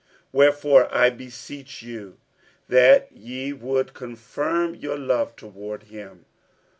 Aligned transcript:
47:002:008 0.01 0.09
Wherefore 0.31 0.95
I 0.95 1.09
beseech 1.11 1.83
you 1.83 2.17
that 2.67 3.11
ye 3.11 3.53
would 3.53 3.93
confirm 3.93 4.73
your 4.73 4.97
love 4.97 5.35
toward 5.35 5.83
him. 5.83 6.25